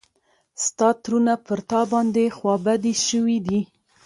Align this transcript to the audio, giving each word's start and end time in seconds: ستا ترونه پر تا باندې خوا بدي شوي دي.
ستا 0.65 0.89
ترونه 1.03 1.33
پر 1.45 1.59
تا 1.69 1.81
باندې 1.91 2.23
خوا 2.37 2.55
بدي 2.65 2.93
شوي 3.07 3.37
دي. 3.47 3.59